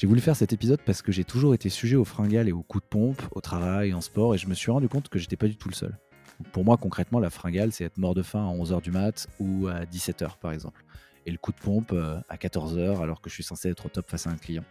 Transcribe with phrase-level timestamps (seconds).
[0.00, 2.62] J'ai voulu faire cet épisode parce que j'ai toujours été sujet aux fringales et aux
[2.62, 5.36] coups de pompe, au travail, en sport, et je me suis rendu compte que j'étais
[5.36, 5.98] pas du tout le seul.
[6.52, 9.68] Pour moi, concrètement, la fringale, c'est être mort de faim à 11h du mat ou
[9.68, 10.86] à 17h par exemple.
[11.26, 13.88] Et le coup de pompe euh, à 14h alors que je suis censé être au
[13.90, 14.64] top face à un client.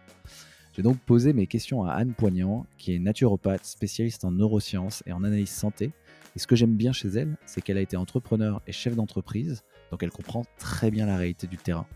[0.72, 5.12] J'ai donc posé mes questions à Anne Poignant, qui est naturopathe, spécialiste en neurosciences et
[5.12, 5.92] en analyse santé.
[6.34, 9.62] Et ce que j'aime bien chez elle, c'est qu'elle a été entrepreneur et chef d'entreprise,
[9.92, 11.86] donc elle comprend très bien la réalité du terrain.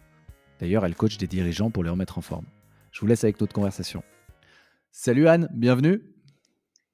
[0.60, 2.46] D'ailleurs, elle coach des dirigeants pour les remettre en forme.
[2.94, 4.04] Je vous laisse avec notre conversation.
[4.92, 6.00] Salut Anne, bienvenue.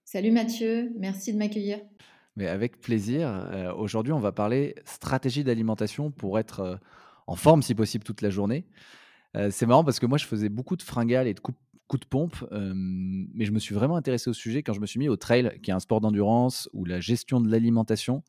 [0.07, 1.79] Salut Mathieu, merci de m'accueillir.
[2.37, 3.29] Mais avec plaisir.
[3.29, 6.77] Euh, aujourd'hui, on va parler stratégie d'alimentation pour être euh,
[7.27, 8.65] en forme si possible toute la journée.
[9.37, 11.59] Euh, c'est marrant parce que moi, je faisais beaucoup de fringales et de coups
[12.01, 15.11] de pompe, mais je me suis vraiment intéressé au sujet quand je me suis mis
[15.11, 18.23] au trail, qui est un sport d'endurance où la gestion de l'alimentation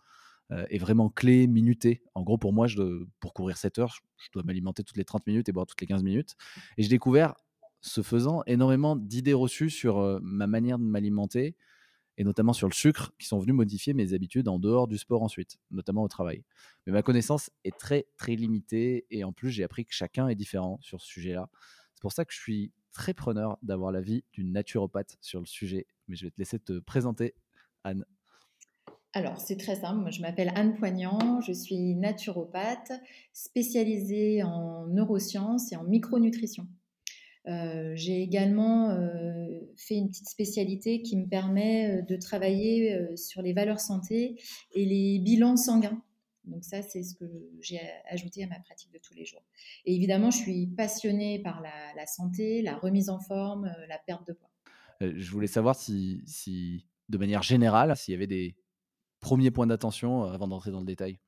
[0.50, 2.02] est vraiment clé, minutée.
[2.16, 5.28] En gros, pour moi, je pour courir 7 heures, je dois m'alimenter toutes les 30
[5.28, 6.36] minutes et boire toutes les 15 minutes.
[6.78, 7.36] Et j'ai découvert,
[7.82, 11.56] ce faisant, énormément d'idées reçues sur ma manière de m'alimenter,
[12.18, 15.24] et notamment sur le sucre, qui sont venus modifier mes habitudes en dehors du sport
[15.24, 16.44] ensuite, notamment au travail.
[16.86, 20.36] Mais ma connaissance est très très limitée et en plus j'ai appris que chacun est
[20.36, 21.50] différent sur ce sujet-là.
[21.96, 25.88] C'est pour ça que je suis très preneur d'avoir l'avis d'une naturopathe sur le sujet.
[26.08, 27.34] Mais je vais te laisser te présenter,
[27.84, 28.06] Anne.
[29.14, 30.10] Alors, c'est très simple.
[30.12, 31.42] je m'appelle Anne Poignant.
[31.42, 32.92] Je suis naturopathe
[33.34, 36.68] spécialisée en neurosciences et en micronutrition.
[37.48, 43.42] Euh, j'ai également euh, fait une petite spécialité qui me permet euh, de travailler sur
[43.42, 44.40] les valeurs santé
[44.74, 46.02] et les bilans sanguins.
[46.46, 47.26] Donc ça, c'est ce que
[47.62, 47.80] j'ai
[48.10, 49.44] ajouté à ma pratique de tous les jours.
[49.86, 54.34] Et évidemment, je suis passionnée par la, santé, la remise en forme, la perte de
[54.34, 54.50] poids.
[55.02, 58.56] je voulais savoir si, si, de manière générale, s'il y avait des
[59.20, 61.20] premiers points d'attention avant d'entrer dans le détail.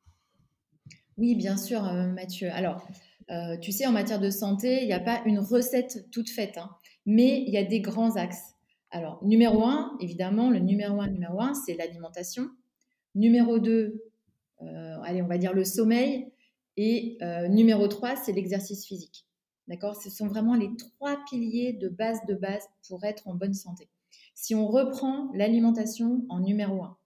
[1.17, 2.49] Oui, bien sûr, Mathieu.
[2.51, 2.87] Alors,
[3.29, 6.57] euh, tu sais, en matière de santé, il n'y a pas une recette toute faite,
[6.57, 6.69] hein,
[7.05, 8.53] mais il y a des grands axes.
[8.91, 12.49] Alors, numéro un, évidemment, le numéro un, numéro un, c'est l'alimentation.
[13.15, 14.03] Numéro deux,
[14.61, 16.27] euh, allez, on va dire le sommeil.
[16.77, 19.25] Et euh, numéro trois, c'est l'exercice physique.
[19.67, 19.95] D'accord?
[19.95, 23.89] Ce sont vraiment les trois piliers de base de base pour être en bonne santé.
[24.35, 26.97] Si on reprend l'alimentation en numéro un,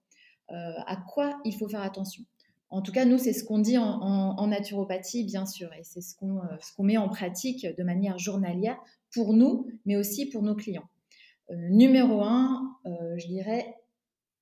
[0.48, 2.24] à quoi il faut faire attention?
[2.70, 6.56] En tout cas, nous, c'est ce qu'on dit en, naturopathie, bien sûr, et c'est euh,
[6.60, 8.78] ce qu'on met en pratique de manière journalière
[9.12, 10.88] pour nous, mais aussi pour nos clients.
[11.50, 13.74] Euh, numéro un, euh, je dirais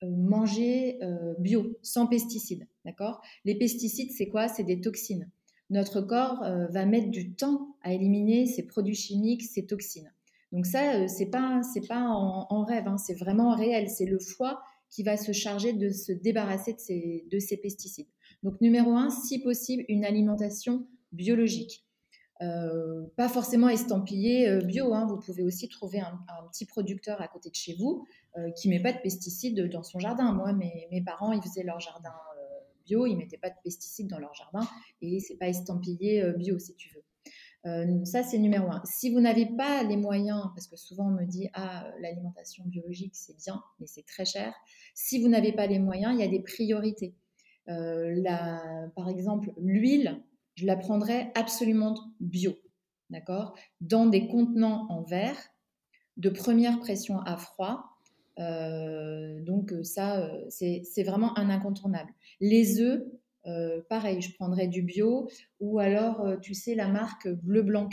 [0.03, 0.99] manger
[1.39, 2.67] bio, sans pesticides.
[2.85, 3.23] D'accord?
[3.47, 4.47] Les pesticides, c'est quoi?
[4.47, 5.31] C'est des toxines.
[5.71, 10.13] Notre corps va mettre du temps à éliminer ces produits chimiques, ces toxines.
[10.53, 13.89] Donc ça, c'est pas c'est pas en, rêve, hein, c'est vraiment réel.
[13.89, 14.61] C'est le foie
[14.91, 18.07] qui va se charger de se débarrasser de ces, de ces pesticides.
[18.43, 21.87] Donc numéro un, si possible, une alimentation biologique.
[22.43, 25.07] Euh, pas forcément estampillé euh, bio, hein.
[25.07, 26.19] vous pouvez aussi trouver un,
[26.53, 28.05] petit producteur à côté de chez vous
[28.37, 30.33] euh, qui met pas de pesticides dans son jardin.
[30.33, 32.13] Moi, mes, parents, ils faisaient leur jardin
[32.85, 34.69] bio, ils mettaient pas de pesticides dans leur jardin
[35.01, 38.05] et c'est pas estampillé bio si tu veux.
[38.05, 38.81] ça, c'est numéro un.
[38.85, 43.17] Si vous n'avez pas les moyens, parce que souvent on me dit ah l'alimentation biologique
[43.17, 44.55] c'est bien, mais c'est très cher.
[44.95, 47.17] Si vous n'avez pas les moyens, il y a des priorités.
[47.69, 50.23] Euh, la, par exemple, l'huile,
[50.55, 52.55] je la prendrais absolument bio,
[53.11, 53.57] d'accord?
[53.81, 55.37] Dans des contenants en verre,
[56.17, 57.85] de première pression à froid.
[58.39, 62.13] Euh, donc ça, euh, c'est vraiment un incontournable.
[62.41, 63.03] Les œufs,
[63.89, 65.29] pareil, je prendrais du bio
[65.61, 67.89] ou alors, tu sais, la marque Bleu Blanc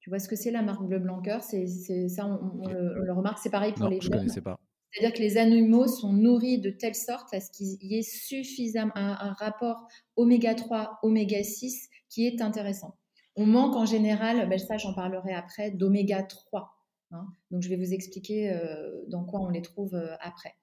[0.00, 1.66] Tu vois ce que c'est la marque Bleu Blanc C'est
[2.08, 3.38] ça, on, le, remarque.
[3.38, 4.60] C'est pareil pour non, les je ne connaissais pas.
[4.90, 8.92] C'est-à-dire que les animaux sont nourris de telle sorte à ce qu'il y ait suffisamment
[8.94, 9.86] un, rapport
[10.16, 12.96] oméga 3, oméga 6 qui est intéressant.
[13.36, 16.70] On manque en général, ben ça j'en parlerai après, d'oméga 3.
[17.10, 17.26] Hein.
[17.50, 20.54] Donc je vais vous expliquer euh, dans quoi on les trouve euh, après.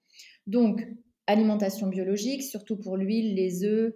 [0.48, 0.88] Donc
[1.28, 3.94] alimentation biologique, surtout pour l'huile, les œufs,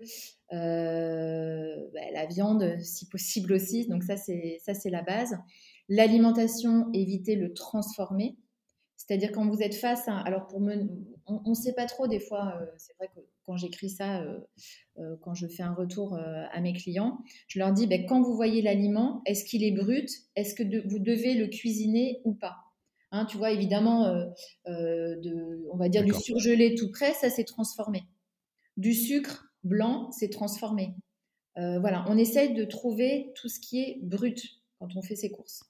[0.54, 3.88] euh, ben, la viande si possible aussi.
[3.88, 5.38] Donc ça c'est ça c'est la base.
[5.90, 8.38] L'alimentation, éviter le transformer.
[9.08, 10.18] C'est-à-dire quand vous êtes face à...
[10.20, 10.90] Alors pour me...
[11.28, 14.40] On ne sait pas trop des fois, euh, c'est vrai que quand j'écris ça, euh,
[14.98, 17.18] euh, quand je fais un retour à mes clients,
[17.48, 20.10] je leur dis, ben, quand vous voyez l'aliment, est-ce qu'il est brut?
[20.36, 22.56] Est-ce que vous devez le cuisiner ou pas?
[23.12, 24.10] Hein, tu vois, évidemment,
[24.66, 28.04] de, on va dire du surgelé tout prêt, ça s'est transformé.
[28.76, 30.96] Du sucre blanc, c'est transformé.
[31.56, 35.64] voilà, on essaye de trouver tout ce qui est brut quand on fait ses courses.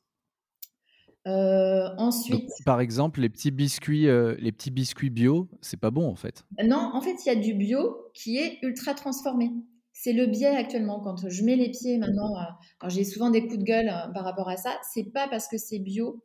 [1.98, 4.08] Ensuite, par exemple, les petits biscuits,
[4.40, 6.46] les petits biscuits bio, c'est pas bon en fait.
[6.64, 9.52] Non, en fait, il y a du bio qui est ultra transformé.
[9.94, 11.00] C'est le biais actuellement.
[11.00, 12.36] Quand je mets les pieds maintenant,
[12.88, 14.78] j'ai souvent des coups de gueule par rapport à ça.
[14.94, 16.24] C'est pas parce que c'est bio,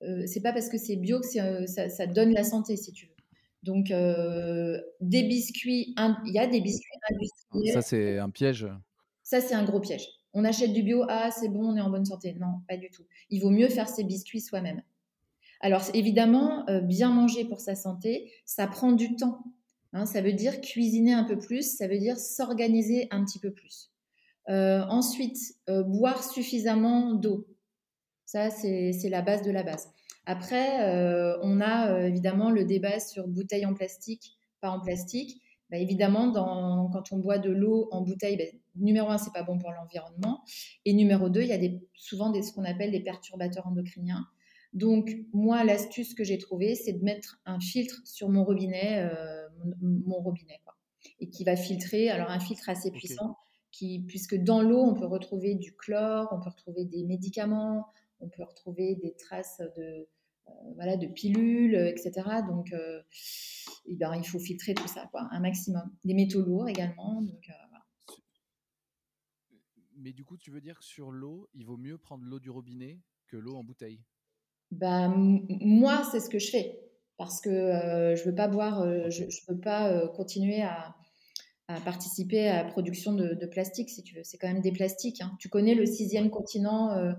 [0.00, 1.26] c'est pas parce que c'est bio que
[1.66, 3.12] ça, ça, donne la santé, si tu veux.
[3.64, 7.74] Donc, des biscuits, il y a des biscuits industriels.
[7.74, 8.68] Ça, c'est un piège.
[9.22, 10.06] Ça, c'est un gros piège.
[10.34, 12.34] On achète du bio, ah, c'est bon, on est en bonne santé.
[12.40, 13.04] Non, pas du tout.
[13.30, 14.82] Il vaut mieux faire ses biscuits soi-même.
[15.60, 19.44] Alors, évidemment, bien manger pour sa santé, ça prend du temps.
[19.92, 20.06] Hein.
[20.06, 23.92] ça veut dire cuisiner un peu plus, ça veut dire s'organiser un petit peu plus.
[24.48, 25.38] ensuite,
[25.68, 27.46] boire suffisamment d'eau.
[28.24, 29.92] Ça, c'est la base de la base.
[30.24, 35.42] Après, euh, on a euh, évidemment le débat sur bouteille en plastique, pas en plastique.
[35.70, 38.44] Bah, évidemment, quand on boit de l'eau en bouteille, bah,
[38.76, 40.44] numéro un, c'est pas bon pour l'environnement.
[40.84, 44.26] Et numéro deux, il y a des, souvent des, ce qu'on appelle des perturbateurs endocriniens.
[44.72, 49.46] Donc, moi, l'astuce que j'ai trouvée, c'est de mettre un filtre sur mon robinet, euh,
[49.80, 50.74] mon, robinet, quoi,
[51.20, 52.08] et qui va filtrer.
[52.08, 53.36] Alors, un filtre assez puissant,
[53.70, 57.86] qui, puisque dans l'eau, on peut retrouver du chlore, on peut retrouver des médicaments,
[58.20, 60.08] on peut retrouver des traces de,
[60.48, 62.22] euh, voilà, de pilules, etc.
[62.48, 63.02] Donc, euh,
[63.84, 65.90] eh ben, il faut filtrer tout ça, quoi, un maximum.
[66.04, 67.20] Des métaux lourds également.
[67.20, 67.50] Donc,
[70.02, 72.50] Mais du coup, tu veux dire que sur l'eau, il vaut mieux prendre l'eau du
[72.50, 74.00] robinet que l'eau en bouteille?
[74.72, 76.80] Bah, Moi, c'est ce que je fais.
[77.18, 80.96] Parce que je ne veux pas boire, je ne veux pas continuer à,
[81.84, 84.24] participer à la production de, plastique, si tu veux.
[84.24, 85.20] C'est quand même des plastiques.
[85.20, 85.36] Hein.
[85.38, 87.14] Tu connais le sixième continent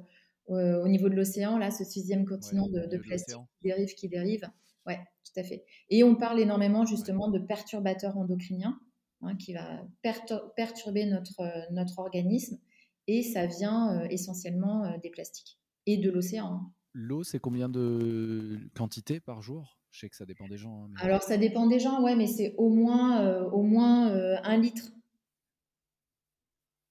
[0.48, 4.50] au niveau de l'océan, là, ce sixième continent de, plastique qui dérive, qui dérive.
[4.86, 5.64] Ouais, tout à fait.
[5.90, 8.78] Et on parle énormément justement de perturbateurs endocriniens
[9.22, 12.60] hein, qui va perturber notre, euh, notre organisme
[13.08, 16.54] et ça vient euh, essentiellement euh, des plastiques et de l'océan.
[16.54, 16.72] Hein.
[16.94, 19.80] L'eau, c'est combien de quantité par jour?
[19.92, 20.86] Je sais que ça dépend des gens.
[20.86, 24.08] Hein, Alors, ça dépend des gens, ouais, mais c'est au moins, au moins
[24.44, 24.92] un litre.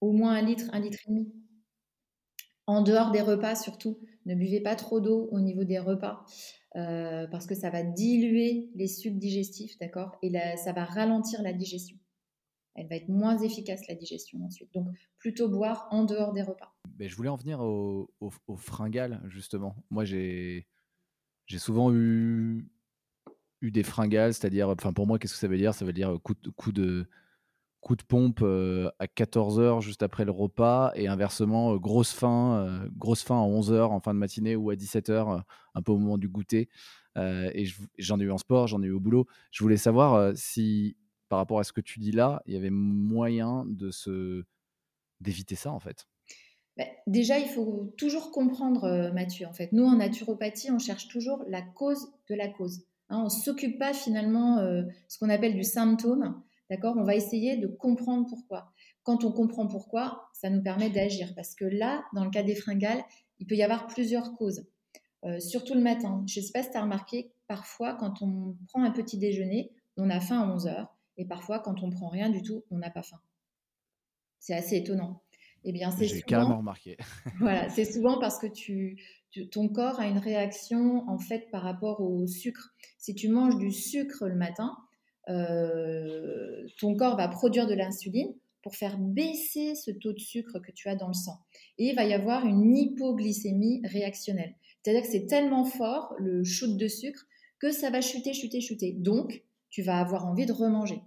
[0.00, 1.32] Au moins un litre, un litre et demi.
[2.66, 6.24] En dehors des repas, surtout, ne buvez pas trop d'eau au niveau des repas.
[6.74, 10.16] Euh, parce que ça va diluer les sucs digestifs, d'accord?
[10.22, 11.98] Et ça va ralentir la digestion.
[12.74, 14.72] Elle va être moins efficace, la digestion, ensuite.
[14.72, 14.88] Donc,
[15.18, 16.74] plutôt boire en dehors des repas.
[16.96, 19.76] Ben, je voulais en venir au, au, fringales, justement.
[19.90, 20.66] Moi, j'ai
[21.58, 22.66] souvent eu,
[23.60, 25.74] eu des fringales, c'est-à-dire, enfin, pour moi, qu'est-ce que ça veut dire?
[25.74, 27.06] Ça veut dire coup, coup de
[27.80, 33.42] coup de pompe à 14h juste après le repas et inversement grosse faim grosse faim
[33.42, 35.42] à 11h en fin de matinée ou à 17h
[35.74, 36.68] un peu au moment du goûter
[37.16, 37.66] et
[37.98, 40.96] j'en ai eu en sport j'en ai eu au boulot je voulais savoir si
[41.32, 44.44] par rapport à ce que tu dis là il y avait moyen de se
[45.22, 46.06] d'éviter ça en fait?
[46.76, 51.42] Bah, déjà il faut toujours comprendre Mathieu en fait nous en naturopathie on cherche toujours
[51.48, 54.58] la cause de la cause hein, on s'occupe pas finalement
[55.08, 56.94] ce qu'on appelle du symptôme D'accord?
[56.96, 58.72] On va essayer de comprendre pourquoi.
[59.02, 61.34] Quand on comprend pourquoi, ça nous permet d'agir.
[61.34, 63.04] Parce que là, dans le cas des fringales,
[63.40, 64.64] il peut y avoir plusieurs causes.
[65.26, 66.24] Euh, surtout le matin.
[66.26, 69.70] Je ne sais pas si tu as remarqué, parfois, quand on prend un petit déjeuner,
[69.98, 70.91] on a faim à 11 heures.
[71.16, 73.20] Et parfois, quand on prend rien du tout, on n'a pas faim.
[74.38, 75.22] C'est assez étonnant.
[75.64, 76.96] Eh bien, c'est J'ai carrément remarqué.
[77.38, 78.98] voilà, c'est souvent parce que tu,
[79.50, 82.74] ton corps a une réaction en fait par rapport au sucre.
[82.98, 84.76] Si tu manges du sucre le matin,
[85.28, 90.72] euh, ton corps va produire de l'insuline pour faire baisser ce taux de sucre que
[90.72, 91.40] tu as dans le sang.
[91.78, 94.54] Et il va y avoir une hypoglycémie réactionnelle.
[94.82, 97.26] C'est-à-dire que c'est tellement fort, le shoot de sucre,
[97.60, 98.92] que ça va chuter, chuter, chuter.
[98.92, 101.02] Donc, tu vas avoir envie de remanger.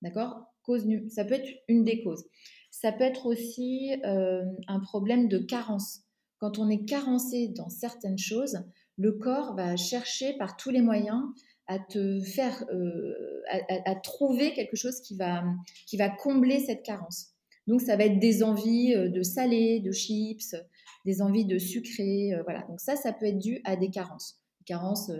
[0.00, 0.46] D'accord?
[0.62, 2.24] Cause, Ça peut être une des causes.
[2.70, 6.00] Ça peut être aussi euh, un problème de carence.
[6.38, 8.64] Quand on est carencé dans certaines choses,
[8.96, 11.22] le corps va chercher par tous les moyens
[11.68, 13.42] à te faire, euh,
[13.84, 15.44] à, trouver quelque chose qui va,
[15.86, 17.28] qui va combler cette carence.
[17.66, 20.56] Donc, ça va être des envies euh, de salé, de chips,
[21.04, 22.32] des envies de sucré.
[22.44, 22.62] Voilà.
[22.62, 24.40] Donc, ça, ça peut être dû à des carences.
[24.64, 25.10] Carences,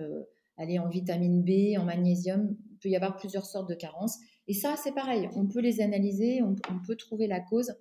[0.63, 2.57] aller en vitamine B, en magnésium.
[2.71, 4.19] Il peut y avoir plusieurs sortes de carences.
[4.49, 5.29] Et ça, c'est pareil.
[5.35, 7.75] On peut les analyser, on, peut trouver la cause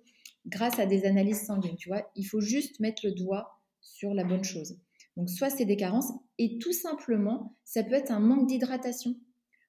[0.46, 1.76] grâce à des analyses sanguines.
[1.76, 4.78] Tu vois, il faut juste mettre le doigt sur la bonne chose.
[5.16, 9.16] Donc soit c'est des carences et tout simplement, ça peut être un manque d'hydratation.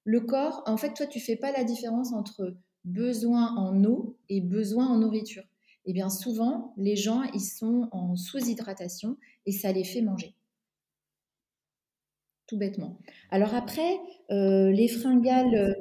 [0.06, 4.42] Le corps, en fait, toi, tu fais pas la différence entre besoin en eau et
[4.42, 5.44] besoin en nourriture.
[5.86, 10.36] Eh bien, souvent, les gens, ils sont en sous-hydratation et ça les fait manger.
[12.48, 12.98] Tout bêtement.
[13.32, 14.00] Alors après,
[14.32, 15.74] euh, les, fringales, euh,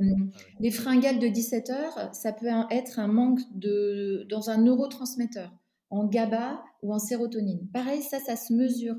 [0.61, 5.53] les fringales de 17 heures, ça peut être un manque de, dans un neurotransmetteur,
[5.91, 7.69] en GABA ou en sérotonine.
[7.73, 8.97] Pareil, ça, ça se mesure.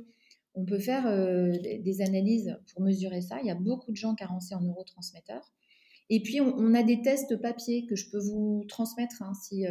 [0.55, 3.39] On peut faire euh, des analyses pour mesurer ça.
[3.41, 5.51] Il y a beaucoup de gens carencés en neurotransmetteurs.
[6.09, 9.65] Et puis, on, a des tests papier que je peux vous transmettre hein, si,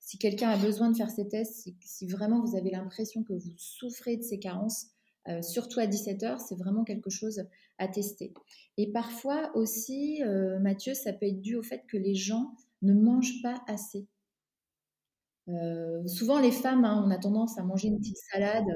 [0.00, 3.34] si quelqu'un a besoin de faire ces tests, si, si vraiment vous avez l'impression que
[3.34, 4.86] vous souffrez de ces carences
[5.28, 7.44] euh, surtout à 17 heures, c'est vraiment quelque chose
[7.78, 8.32] à tester.
[8.76, 12.52] Et parfois aussi, euh, Mathieu, ça peut être dû au fait que les gens
[12.82, 14.06] ne mangent pas assez.
[15.48, 18.66] Euh, souvent, les femmes, hein, on a tendance à manger une petite salade,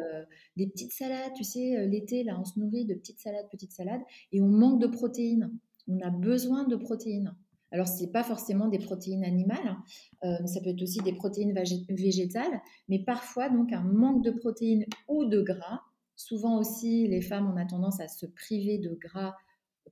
[0.56, 4.02] des petites salades, tu sais, l'été, là, on se nourrit de petites salades, petites salades,
[4.32, 5.52] et on manque de protéines.
[5.88, 7.34] On a besoin de protéines.
[7.72, 9.76] Alors, ce n'est pas forcément des protéines animales,
[10.22, 10.46] hein.
[10.46, 11.54] ça peut être aussi des protéines
[11.88, 15.80] végétales, mais parfois, donc, un manque de protéines ou de gras
[16.20, 19.34] Souvent aussi, les femmes, ont a tendance à se priver de gras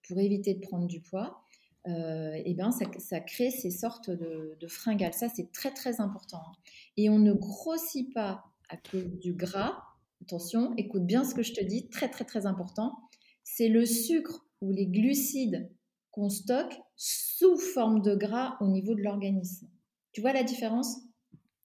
[0.06, 1.42] pour éviter de prendre du poids.
[1.86, 5.14] Euh, et ben ça, crée ces sortes de, fringales.
[5.14, 6.42] Ça, c'est très très important.
[6.46, 6.52] Hein.
[6.98, 9.82] Et on ne grossit pas à cause du gras.
[10.20, 12.94] Attention, écoute bien ce que je te dis, très très très important.
[13.42, 15.70] C'est le sucre ou les glucides
[16.10, 19.66] qu'on stocke sous forme de gras au niveau de l'organisme.
[20.12, 20.98] Tu vois la différence?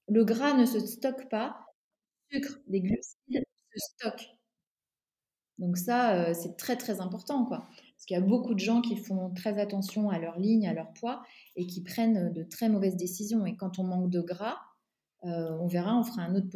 [0.08, 1.65] Le gras ne se stocke pas,
[2.32, 3.43] le sucre, les glucides
[3.75, 4.38] se stockent.
[5.60, 7.67] Donc ça, euh, c'est très très important, quoi.
[7.95, 10.74] Parce qu'il y a beaucoup de gens qui font très attention à leur ligne, à
[10.74, 11.24] leur poids,
[11.55, 13.45] et qui prennent de très mauvaises décisions.
[13.45, 14.57] Et quand on manque de gras,
[15.25, 16.48] euh, on verra, on fera un autre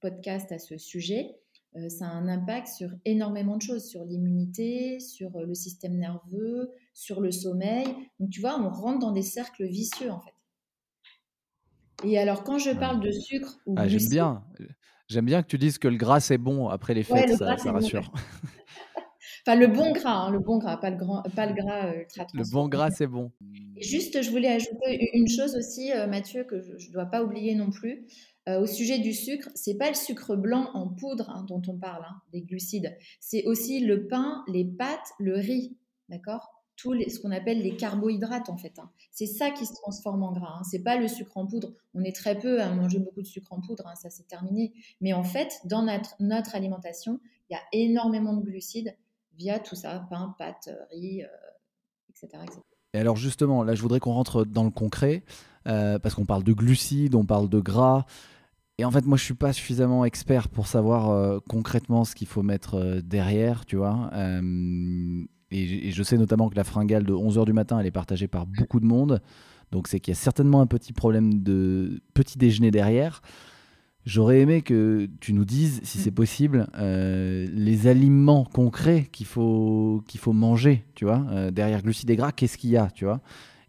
[0.00, 1.36] podcast à ce sujet.
[1.76, 6.72] Euh, ça a un impact sur énormément de choses, sur l'immunité, sur le système nerveux,
[6.92, 7.86] sur le sommeil.
[8.18, 10.34] Donc tu vois, on rentre dans des cercles vicieux en fait.
[12.04, 14.44] Et alors quand je parle de sucre ou ah, j'aime bien.
[15.10, 18.12] J'aime bien que tu dises que le gras c'est bon après les fêtes, ça, rassure.
[19.44, 22.04] enfin, le bon gras, hein, le bon gras, pas le, grand, pas le gras euh,
[22.32, 23.32] Le bon gras, c'est bon.
[23.80, 27.56] juste, je voulais ajouter une chose aussi, euh, Mathieu, que je ne dois pas oublier
[27.56, 28.06] non plus.
[28.48, 31.76] Euh, au sujet du sucre, c'est pas le sucre blanc en poudre hein, dont on
[31.76, 32.96] parle, hein, des glucides.
[33.18, 35.76] C'est aussi le pain, les pâtes, le riz,
[36.08, 36.59] d'accord?
[36.82, 38.78] Ce qu'on appelle les carbohydrates en fait.
[38.78, 38.90] Hein.
[39.10, 40.58] C'est ça qui se transforme en gras.
[40.58, 40.62] Hein.
[40.70, 41.72] C'est pas le sucre en poudre.
[41.94, 44.72] On est très peu à manger beaucoup de sucre en poudre, hein, ça c'est terminé.
[45.00, 48.96] Mais en fait, dans notre, notre alimentation, il y a énormément de glucides
[49.36, 51.22] via tout ça, pain, pâtes, riz,
[52.08, 52.60] etc., euh, etc.
[52.92, 55.24] Et alors justement, là je voudrais qu'on rentre dans le concret,
[55.68, 58.06] euh, parce qu'on parle de glucides, on parle de gras.
[58.78, 62.26] Et en fait, moi, je suis pas suffisamment expert pour savoir euh, concrètement ce qu'il
[62.26, 64.10] faut mettre derrière, tu vois.
[65.50, 68.46] Et, je sais notamment que la fringale de 11h du matin, elle est partagée par
[68.46, 69.20] beaucoup de monde.
[69.72, 73.22] Donc c'est qu'il y a certainement un petit problème de petit déjeuner derrière.
[74.06, 80.02] J'aurais aimé que tu nous dises, si c'est possible, euh, les aliments concrets qu'il faut,
[80.06, 83.04] qu'il faut manger, tu vois, euh, derrière glucides et gras, qu'est-ce qu'il y a, tu
[83.04, 83.20] vois?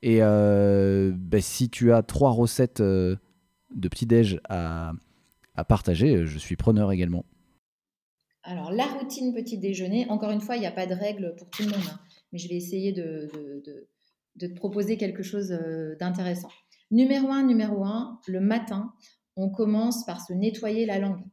[0.02, 3.18] Et euh, ben, si tu as trois recettes de
[3.76, 4.94] petit-déj à,
[5.56, 7.26] à partager, je suis preneur également.
[8.44, 11.50] Alors, la routine petit déjeuner, encore une fois, il n'y a pas de règle pour
[11.50, 12.00] tout le monde, hein,
[12.32, 13.30] mais je vais essayer de,
[14.40, 16.50] te proposer quelque chose euh, d'intéressant.
[16.90, 18.94] Numéro un, numéro un, le matin,
[19.36, 21.24] on commence par se nettoyer la langue.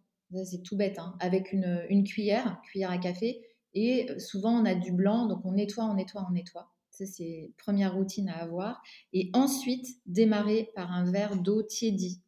[0.44, 3.40] C'est tout bête, hein, avec une, une, cuillère, cuillère à café,
[3.72, 6.70] et euh, souvent on a du blanc, donc on nettoie, on nettoie, on nettoie.
[6.90, 8.82] Ça, c'est première routine à avoir.
[9.12, 12.20] Et ensuite, démarrer par un verre d'eau tiédie,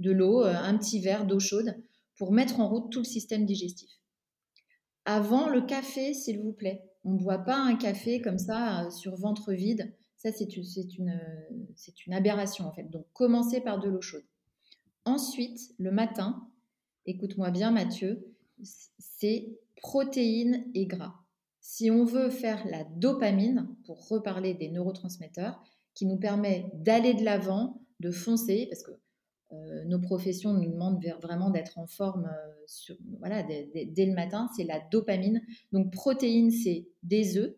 [0.00, 1.76] de l'eau, euh, un petit verre d'eau chaude,
[2.16, 3.90] pour mettre en route tout le système digestif.
[5.06, 6.82] Avant le café, s'il vous plaît.
[7.04, 9.94] On ne boit pas un café comme ça euh, sur ventre vide.
[10.16, 10.68] Ça, c'est une,
[12.06, 12.90] une, aberration en fait.
[12.90, 14.24] Donc, commencez par de l'eau chaude.
[15.04, 16.48] Ensuite, le matin,
[17.04, 18.26] écoute-moi bien Mathieu,
[18.98, 21.14] c'est protéines et gras.
[21.60, 25.62] Si on veut faire la dopamine, pour reparler des neurotransmetteurs,
[25.94, 28.92] qui nous permet d'aller de l'avant, de foncer, parce que
[29.52, 34.64] euh, nos professions nous demandent vraiment d'être en forme euh, voilà, dès, le matin, c'est
[34.64, 35.40] la dopamine.
[35.72, 37.54] Donc protéines, c'est des œufs,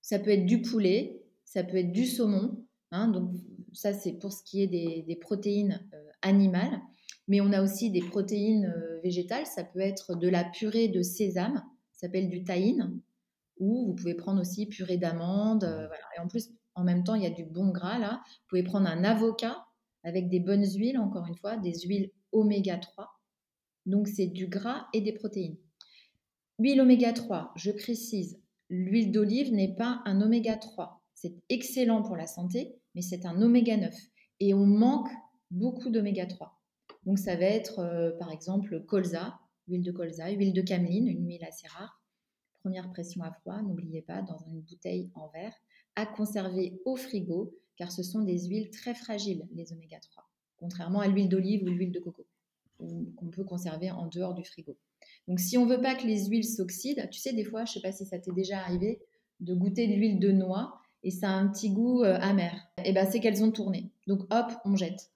[0.00, 2.64] ça peut être du poulet, ça peut être du saumon.
[2.92, 3.32] Hein, donc
[3.72, 6.80] ça, c'est pour ce qui est des, protéines euh, animales.
[7.26, 9.46] Mais on a aussi des protéines végétales.
[9.46, 13.00] Ça peut être de la purée de sésame, ça s'appelle du tahine.
[13.58, 15.64] Ou vous pouvez prendre aussi purée d'amandes.
[16.16, 18.22] Et en plus, en même temps, il y a du bon gras là.
[18.24, 19.64] Vous pouvez prendre un avocat
[20.04, 23.08] avec des bonnes huiles, encore une fois, des huiles oméga 3.
[23.86, 25.56] Donc c'est du gras et des protéines.
[26.58, 31.02] Huile oméga 3, je précise, l'huile d'olive n'est pas un oméga 3.
[31.14, 33.94] C'est excellent pour la santé, mais c'est un oméga 9.
[34.40, 35.10] Et on manque
[35.50, 36.58] beaucoup d'oméga 3.
[37.04, 41.26] Donc ça va être euh, par exemple colza, huile de colza, huile de cameline, une
[41.26, 42.00] huile assez rare.
[42.60, 45.54] première pression à froid, n'oubliez pas, dans une bouteille en verre,
[45.96, 50.22] à conserver au frigo, car ce sont des huiles très fragiles, les oméga 3,
[50.56, 52.24] contrairement à l'huile d'olive ou l'huile de coco,
[52.78, 54.76] qu'on peut conserver en dehors du frigo.
[55.26, 57.80] Donc si on veut pas que les huiles s'oxydent, tu sais, des fois, je sais
[57.80, 59.02] pas si ça t'est déjà arrivé,
[59.40, 62.54] de goûter de l'huile de noix et ça a un petit goût euh, amer.
[62.78, 63.90] Et eh ben c'est qu'elles ont tourné.
[64.06, 65.10] Donc hop, on jette.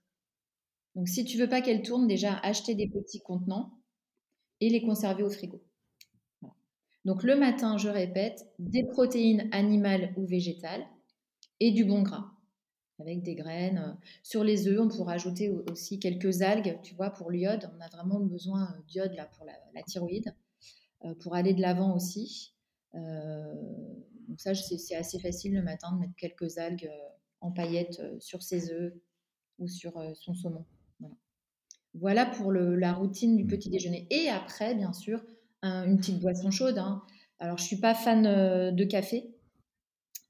[0.97, 3.79] Donc si tu veux pas qu'elles tournent, déjà acheter des petits contenants
[4.61, 5.63] et les conserver au frigo.
[7.05, 10.85] Donc le matin, je répète, des protéines animales ou végétales
[11.61, 12.33] et du bon gras
[12.99, 13.97] avec des graines.
[14.23, 17.71] Sur les œufs, on pourra ajouter aussi quelques algues, tu vois, pour l'iode.
[17.77, 20.35] On a vraiment besoin euh, d'iode là pour la, thyroïde,
[21.05, 22.55] euh, pour aller de l'avant aussi.
[22.95, 23.55] Euh,
[24.29, 26.91] donc ça, c'est assez facile le matin de mettre quelques algues
[27.41, 28.93] en paillettes sur ses œufs
[29.59, 30.65] ou sur son saumon.
[31.95, 33.49] Voilà, pour la routine du mmh.
[33.49, 34.07] petit déjeuner.
[34.11, 35.25] Et après, bien sûr,
[35.63, 36.77] une petite boisson chaude.
[36.77, 37.03] Hein.
[37.39, 38.23] Alors, je suis pas fan
[38.75, 39.36] de café.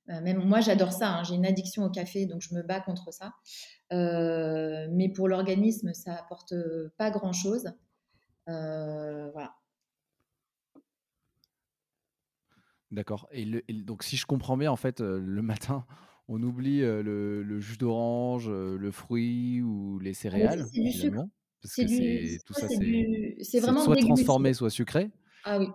[0.08, 1.10] Euh, même moi, j'adore ça.
[1.10, 1.24] Hein.
[1.24, 3.32] J'ai une addiction au café, donc je me bats contre ça.
[3.92, 6.54] Euh, mais pour l'organisme, ça apporte
[6.96, 7.72] pas grand-chose.
[8.48, 9.54] Euh, voilà.
[12.92, 13.28] D'accord.
[13.32, 15.84] Et, donc, si je comprends bien, en fait, le matin,
[16.28, 21.30] on oublie le, jus d'orange, le fruit ou les céréales, finalement.
[21.62, 25.10] Parce que c'est tout ça, c'est vraiment soit transformé, soit sucré.
[25.42, 25.66] Ah oui.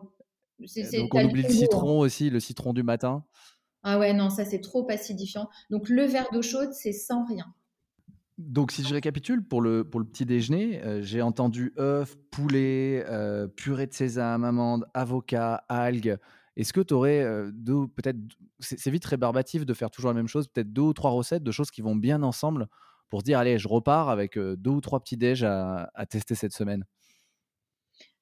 [0.94, 1.52] donc, on oublie le hein.
[1.52, 3.26] citron aussi, le citron du matin.
[3.84, 5.50] Ah ouais, non, ça c'est trop acidifiant.
[5.70, 7.54] Donc le verre d'eau chaude, c'est sans rien.
[8.38, 13.04] Donc si je récapitule, pour le, pour le petit déjeuner, euh, j'ai entendu œufs, poulet,
[13.08, 16.18] euh, purée de sésame, amande, avocat, algues.
[16.56, 18.18] Est-ce que tu aurais euh, deux, peut-être,
[18.60, 21.52] c'est vite rébarbatif de faire toujours la même chose, peut-être deux ou trois recettes de
[21.52, 22.68] choses qui vont bien ensemble
[23.10, 26.86] pour dire, allez, je repars avec deux ou trois petits déj à tester cette semaine?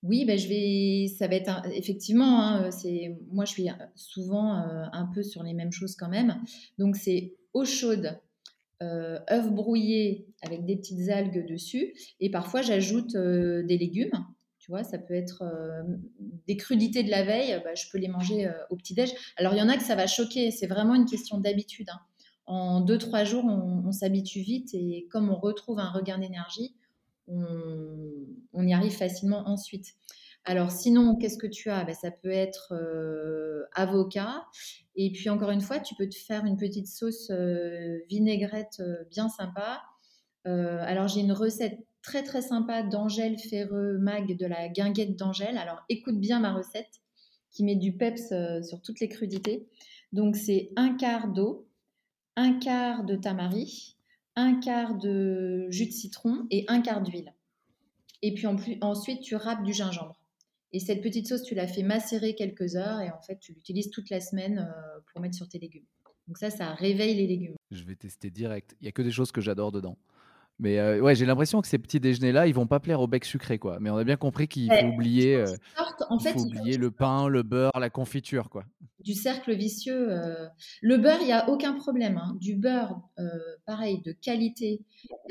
[0.01, 4.85] Oui, ben je vais, ça va être effectivement, hein, c'est, moi je suis souvent euh,
[4.93, 6.41] un peu sur les mêmes choses quand même.
[6.77, 8.17] Donc c'est eau chaude,
[8.81, 14.25] euh, œufs brouillés avec des petites algues dessus, et parfois j'ajoute euh, des légumes.
[14.59, 15.43] Tu vois, ça peut être
[16.45, 19.09] des crudités de la veille, bah, je peux les manger au petit-déj.
[19.38, 21.88] Alors il y en a que ça va choquer, c'est vraiment une question d'habitude.
[21.89, 21.99] Hein.
[22.45, 26.75] En deux, trois jours, on s'habitue vite, et comme on retrouve un regain d'énergie,
[27.30, 29.94] on, y arrive facilement ensuite.
[30.46, 31.84] Alors sinon, qu'est-ce que tu as?
[31.84, 34.46] Ben, Ça peut être euh, avocat.
[34.96, 39.04] Et puis encore une fois, tu peux te faire une petite sauce euh, vinaigrette euh,
[39.12, 39.82] bien sympa.
[40.46, 45.58] alors j'ai une recette très très sympa d'Angèle Ferreux Mag de la guinguette d'Angèle.
[45.58, 46.89] Alors écoute bien ma recette
[47.52, 49.68] qui met du peps sur toutes les crudités.
[50.12, 51.68] Donc c'est un quart d'eau,
[52.36, 53.98] un quart de tamari,
[54.39, 57.34] un quart de jus de citron et un quart d'huile.
[58.21, 58.47] Et puis
[58.82, 60.19] ensuite, tu râpes du gingembre.
[60.71, 63.89] Et cette petite sauce, tu la fais macérer quelques heures et en fait, tu l'utilises
[63.89, 65.86] toute la semaine euh, pour mettre sur tes légumes.
[66.28, 67.56] Donc ça, ça réveille les légumes.
[67.71, 68.75] Je vais tester direct.
[68.82, 69.97] Il y a que des choses que j'adore dedans.
[70.60, 73.24] Mais euh, ouais, j'ai l'impression que ces petits déjeuners-là, ils vont pas plaire au bec
[73.24, 73.78] sucré, quoi.
[73.80, 75.45] Mais on a bien compris qu'il faut oublier, euh,
[76.10, 78.65] en fait, faut oublier le pain, le beurre, la confiture, quoi.
[79.00, 80.12] Du cercle vicieux.
[80.12, 80.48] Euh.
[80.82, 82.17] Le beurre, il n'y a aucun problème.
[82.17, 82.36] Hein.
[82.41, 83.02] Du beurre,
[83.65, 84.82] pareil, de qualité,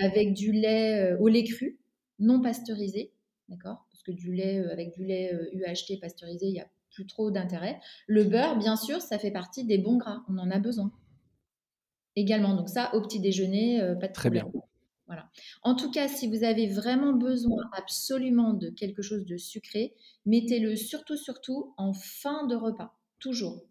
[0.01, 1.79] avec du lait au lait cru,
[2.19, 3.13] non pasteurisé,
[3.51, 3.87] d'accord?
[3.91, 7.79] Parce que du lait avec du lait UHT pasteurisé, il n'y a plus trop d'intérêt.
[8.07, 10.23] Le beurre, bien sûr, ça fait partie des bons gras.
[10.31, 10.91] On en a besoin
[12.17, 12.55] également.
[12.55, 14.51] Donc ça, au petit déjeuner, pas de Très bien.
[15.63, 19.95] En tout cas, si vous avez vraiment besoin absolument de quelque chose de sucré,
[20.27, 23.65] mettez-le surtout, surtout en fin de repas, toujours.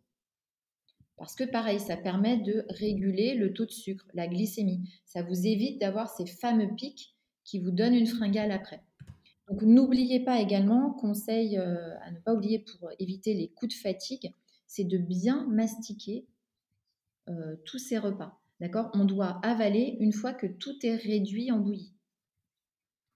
[1.17, 4.87] Parce que pareil, ça permet de réguler le taux de sucre, la glycémie.
[5.05, 8.81] Ça vous évite d'avoir ces fameux pics qui vous donnent une fringale après.
[9.47, 13.79] Donc n'oubliez pas également, conseil euh, à ne pas oublier pour éviter les coups de
[13.79, 14.33] fatigue,
[14.67, 16.27] c'est de bien mastiquer
[17.29, 18.39] euh, tous ces repas.
[18.59, 18.89] D'accord?
[18.93, 21.93] On doit avaler une fois que tout est réduit en bouillie.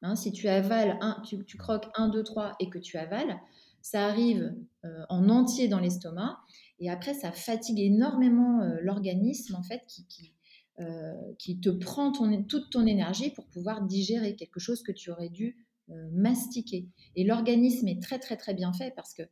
[0.04, 3.40] Hein, si tu avales, tu, croques 1, 2, 3 et que tu avales,
[3.82, 6.40] ça arrive euh, en entier dans l'estomac
[6.80, 10.34] et après ça fatigue énormément euh, l'organisme en fait qui,
[10.80, 11.14] euh,
[11.62, 15.68] te prend toute ton énergie pour pouvoir digérer quelque chose que tu aurais dû
[16.14, 16.88] mastiquer.
[17.16, 19.24] Et l'organisme est très très très bien fait parce que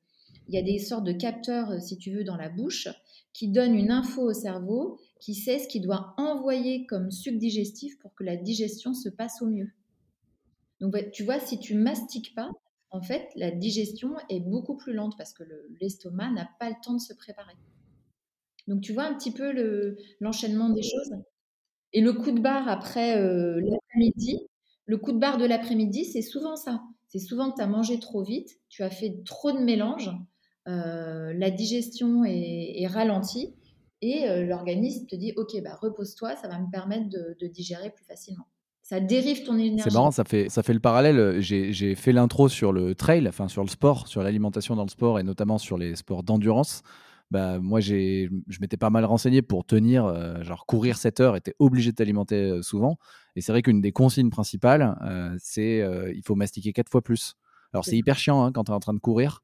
[0.47, 2.89] il y a des sortes de capteurs, si tu veux, dans la bouche
[3.33, 7.99] qui donnent une info au cerveau qui sait ce qu'il doit envoyer comme suc digestif
[7.99, 9.69] pour que la digestion se passe au mieux.
[10.79, 12.49] Donc, tu vois, si tu mastiques pas,
[12.89, 15.43] en fait, la digestion est beaucoup plus lente parce que
[15.79, 17.53] l'estomac n'a pas le temps de se préparer.
[18.67, 21.13] Donc, tu vois un petit peu l'enchaînement des choses.
[21.91, 24.47] Et le coup de barre après euh, l'après-midi,
[24.85, 26.81] le coup de barre de l'après-midi, c'est souvent ça.
[27.09, 30.11] C'est souvent que tu as mangé trop vite, tu as fait trop de mélange.
[30.65, 33.55] la digestion est, ralentie
[34.01, 38.45] et l'organisme te dit ok bah repose-toi, ça va me permettre de digérer plus facilement
[38.89, 39.83] ça dérive ton énergie.
[39.83, 41.39] C'est marrant, ça fait, ça fait le parallèle.
[41.41, 45.19] J'ai fait l'intro sur le trail, enfin sur le sport, sur l'alimentation dans le sport
[45.19, 46.81] et notamment sur les sports d'endurance.
[47.29, 48.27] Bah, moi, je
[48.59, 52.49] m'étais pas mal renseigné pour tenir, euh, genre courir 7 heures, était obligé de t'alimenter
[52.49, 52.97] euh, souvent.
[53.35, 57.35] Et c'est vrai qu'une des consignes principales, euh, c'est il faut mastiquer 4 fois plus.
[57.73, 59.43] Alors, c'est hyper chiant hein, quand tu es en train de courir,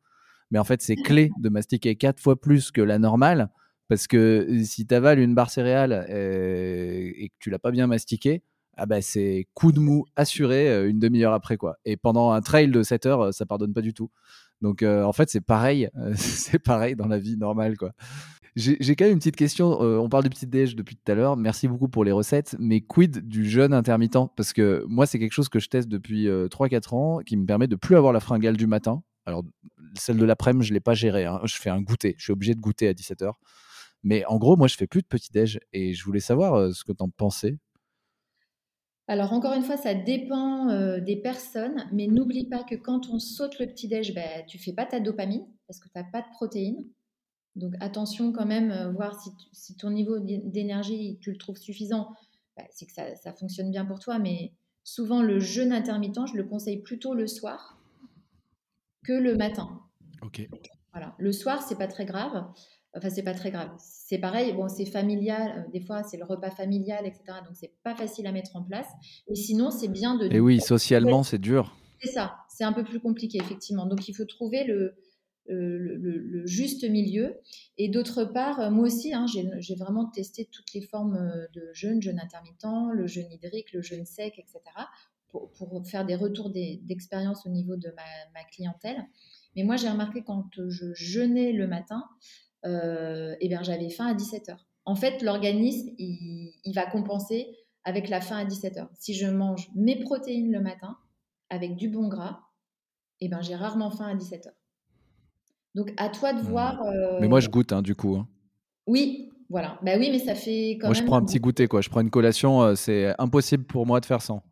[0.49, 3.51] mais en fait, c'est clé de mastiquer 4 fois plus que la normale
[3.87, 8.43] parce que si tu avales une barre céréale et, que tu l'as pas bien mastiquée,
[8.77, 11.77] ah bah, c'est coup de mou assuré euh, une demi-heure après quoi.
[11.85, 14.11] Et pendant un trail de 7 heures, euh, ça pardonne pas du tout.
[14.61, 17.91] Donc euh, en fait c'est pareil, c'est pareil dans la vie normale quoi.
[18.57, 19.81] J'ai quand même une petite question.
[19.81, 21.35] on parle du petit déj depuis tout à l'heure.
[21.35, 22.55] Merci beaucoup pour les recettes.
[22.57, 24.31] Mais quid du jeûne intermittent?
[24.37, 27.67] Parce que moi, c'est quelque chose que je teste depuis 3-4 ans qui me permet
[27.67, 29.03] de plus avoir la fringale du matin.
[29.25, 29.43] Alors,
[29.95, 31.25] celle de l'après-midi, je ne l'ai pas gérée.
[31.25, 31.41] Hein.
[31.43, 32.15] Je fais un goûter.
[32.17, 33.33] Je suis obligé de goûter à 17h.
[34.05, 35.59] Mais en gros, moi, je fais plus de petit déj.
[35.73, 37.57] Et je voulais savoir ce que tu en pensais.
[39.07, 43.19] Alors encore une fois, ça dépend euh, des personnes, mais n'oublie pas que quand on
[43.19, 46.29] saute le petit-déj, ben, tu fais pas ta dopamine parce que tu n'as pas de
[46.31, 46.87] protéines.
[47.55, 49.15] Donc attention quand même, euh, voir
[49.53, 52.13] si, ton niveau d'énergie, tu le trouves suffisant,
[52.57, 54.17] ben, c'est que ça, fonctionne bien pour toi.
[54.17, 57.77] Mais souvent, le jeûne intermittent, je le conseille plutôt le soir
[59.03, 59.81] que le matin.
[60.23, 60.47] Ok.
[60.93, 61.13] Voilà.
[61.19, 62.43] Le soir, c'est pas très grave.
[62.95, 63.69] Enfin, c'est pas très grave.
[63.77, 67.23] C'est pareil, bon, c'est familial, euh, des fois c'est le repas familial, etc.
[67.45, 68.87] Donc c'est pas facile à mettre en place.
[69.27, 70.31] Et sinon, c'est bien de.
[70.33, 71.75] Et oui, socialement, c'est dur.
[72.01, 73.85] C'est ça, c'est un peu plus compliqué, effectivement.
[73.85, 74.95] Donc il faut trouver le,
[75.47, 77.35] le, juste milieu.
[77.77, 81.69] Et d'autre part, euh, moi aussi, hein, j'ai vraiment testé toutes les formes euh, de
[81.73, 84.61] jeûne, jeûne intermittent, le jeûne hydrique, le jeûne sec, etc.
[85.29, 88.03] Pour, pour faire des retours d'expérience au niveau de ma,
[88.33, 89.03] ma clientèle.
[89.55, 92.03] Mais moi, j'ai remarqué quand je jeûnais le matin,
[92.54, 94.57] euh, eh bien, j'avais faim à 17h.
[94.85, 97.47] En fait, l'organisme, il, va compenser
[97.83, 98.87] avec la faim à 17h.
[98.93, 100.97] Si je mange mes protéines le matin
[101.49, 102.41] avec du bon gras,
[103.19, 104.51] eh ben, j'ai rarement faim à 17h.
[105.73, 106.43] Donc, à toi de mmh.
[106.43, 106.81] voir.
[106.83, 108.15] Euh, mais moi, je goûte, hein, du coup.
[108.15, 108.27] Hein.
[108.87, 109.79] Oui, voilà.
[109.81, 110.93] Bah oui, mais ça fait quand moi, même.
[110.93, 111.81] Moi, je prends un petit goûter, quoi.
[111.81, 112.61] Je prends une collation.
[112.61, 114.43] Euh, c'est impossible pour moi de faire sans.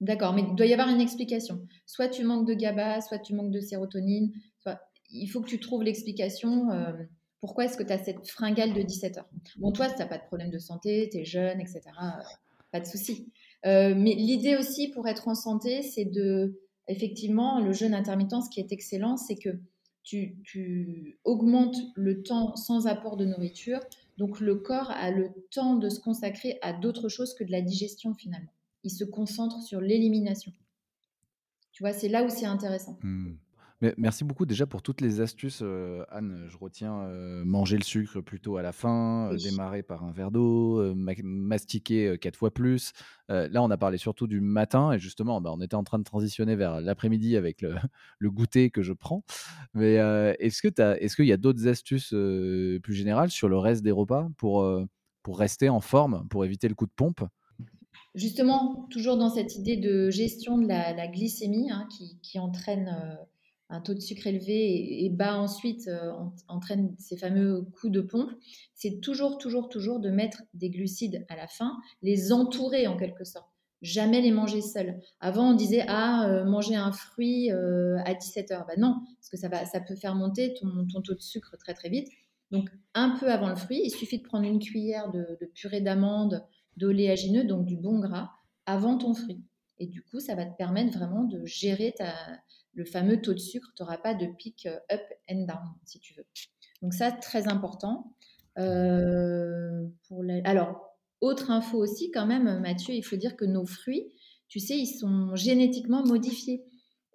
[0.00, 1.66] D'accord, mais il doit y avoir une explication.
[1.86, 4.32] Soit tu manques de GABA, soit tu manques de sérotonine.
[4.58, 4.80] Soit...
[5.10, 6.70] Il faut que tu trouves l'explication.
[7.40, 9.28] Pourquoi est-ce que tu as cette fringale de 17 heures?
[9.56, 11.82] Bon, toi, tu n'as pas de problème de santé, tu es jeune, etc.
[12.72, 13.30] Pas de souci.
[13.66, 18.50] Euh, mais l'idée aussi pour être en santé, c'est de, effectivement, le jeûne intermittent, ce
[18.50, 19.50] qui est excellent, c'est que
[20.02, 23.80] tu, tu, augmentes le temps sans apport de nourriture.
[24.18, 27.60] Donc, le corps a le temps de se consacrer à d'autres choses que de la
[27.60, 28.52] digestion finalement.
[28.84, 30.52] Il se concentre sur l'élimination.
[31.72, 32.98] Tu vois, c'est là où c'est intéressant.
[33.02, 33.34] Mmh
[33.96, 36.46] merci beaucoup déjà pour toutes les astuces, euh, Anne.
[36.48, 40.30] Je retiens euh, manger le sucre plutôt à la fin, euh, démarrer par un verre
[40.30, 42.92] d'eau, mastiquer quatre fois plus.
[43.28, 46.04] là, on a parlé surtout du matin et justement, bah, on était en train de
[46.04, 47.74] transitionner vers l'après-midi avec le,
[48.30, 49.24] goûter que je prends.
[49.74, 49.94] Mais
[50.38, 50.68] est-ce que
[51.00, 54.68] est-ce qu'il y a d'autres astuces plus générales sur le reste des repas pour,
[55.22, 57.22] pour rester en forme, pour éviter le coup de pompe?
[58.14, 63.18] Justement, toujours dans cette idée de gestion de la, glycémie hein, qui, qui, entraîne
[63.68, 66.12] un taux de sucre élevé et, bas ensuite euh,
[66.48, 68.30] entraîne ces fameux coups de pompe,
[68.74, 73.24] c'est toujours, toujours, toujours de mettre des glucides à la fin, les entourer en quelque
[73.24, 73.48] sorte.
[73.82, 74.98] Jamais les manger seuls.
[75.20, 78.64] Avant, on disait ah euh, manger un fruit euh, à 17 heures.
[78.66, 81.56] Ben non, parce que ça va, ça peut faire monter ton, ton, taux de sucre
[81.58, 82.08] très très vite.
[82.50, 85.82] Donc un peu avant le fruit, il suffit de prendre une cuillère de, de purée
[85.82, 86.42] d'amande,
[86.76, 88.30] d'oléagineux, donc du bon gras,
[88.64, 89.42] avant ton fruit.
[89.78, 91.94] Et du coup, ça va te permettre vraiment de gérer
[92.74, 93.72] le fameux taux de sucre.
[93.76, 96.26] Tu n'auras pas de pic euh, up and down, si tu veux.
[96.82, 98.12] Donc ça, très important.
[98.58, 99.86] Euh,
[100.44, 104.12] Alors, autre info aussi, quand même, Mathieu, il faut dire que nos fruits,
[104.48, 106.64] tu sais, ils sont génétiquement modifiés.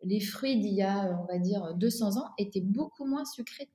[0.04, 3.70] Les fruits d'il y a, on va dire, 200 ans étaient beaucoup moins sucrés.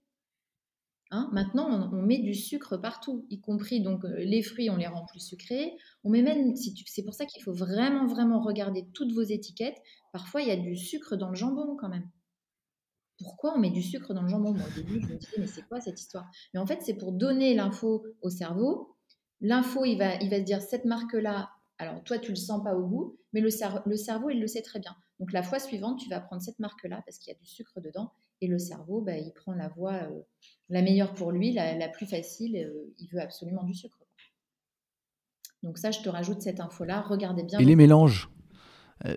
[1.13, 4.89] Hein, maintenant, on, met du sucre partout, y compris donc euh, les fruits, on les
[4.89, 5.77] rend plus sucrés.
[6.03, 9.77] On met même, si c'est pour ça qu'il faut vraiment, vraiment regarder toutes vos étiquettes.
[10.13, 12.11] Parfois, il y a du sucre dans le jambon quand même.
[13.19, 14.55] Pourquoi on met du sucre dans le jambon?
[14.55, 16.29] Au début, je me disais, mais c'est quoi cette histoire?
[16.53, 18.97] Mais en fait, c'est pour donner l'info au cerveau.
[19.41, 22.75] L'info, il va, il va se dire, cette marque-là, alors toi, tu le sens pas
[22.75, 24.97] au goût, mais le cerveau, il le sait très bien.
[25.21, 27.81] Donc la fois suivante, tu vas prendre cette marque-là parce qu'il y a du sucre
[27.81, 30.21] dedans et le cerveau, bah, il prend la voie euh,
[30.69, 32.57] la meilleure pour lui, la, plus facile.
[32.57, 33.99] Euh, il veut absolument du sucre.
[35.63, 37.01] Donc ça, je te rajoute cette info-là.
[37.03, 37.59] Regardez bien.
[37.59, 38.31] Et les mélanges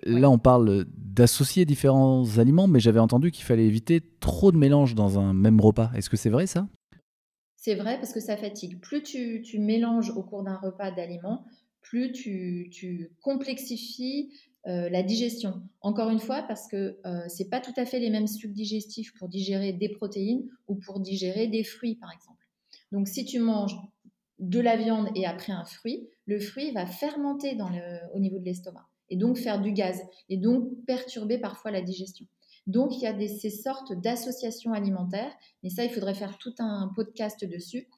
[0.04, 4.94] Là, on parle d'associer différents aliments, mais j'avais entendu qu'il fallait éviter trop de mélange
[4.94, 5.90] dans un même repas.
[5.94, 6.68] Est-ce que c'est vrai ça?
[7.56, 8.80] C'est vrai parce que ça fatigue.
[8.80, 11.44] Plus tu, mélanges au cours d'un repas d'aliments,
[11.82, 14.32] plus tu, complexifies
[14.66, 15.62] la digestion.
[15.80, 19.12] Encore une fois, parce que ce c'est pas tout à fait les mêmes sucs digestifs
[19.14, 22.46] pour digérer des protéines ou pour digérer des fruits, par exemple.
[22.92, 23.76] Donc, si tu manges
[24.38, 27.56] de la viande et après un fruit, le fruit va fermenter
[28.14, 32.26] au niveau de l'estomac et donc faire du gaz et donc perturber parfois la digestion.
[32.66, 36.90] Donc il y a ces sortes d'associations alimentaires, mais ça il faudrait faire tout un
[36.94, 37.88] podcast dessus.